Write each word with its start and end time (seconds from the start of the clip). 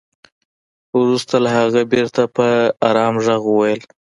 وروسته 0.99 1.35
هغه 1.57 1.81
بېرته 1.91 2.21
په 2.35 2.47
ارام 2.89 3.13
ږغ 3.25 3.41
وويل. 3.49 3.81